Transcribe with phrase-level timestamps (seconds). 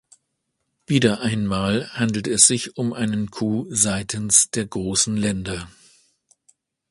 [0.87, 5.69] Wieder einmal handelt es sich um einen Coup seitens der großen Länder.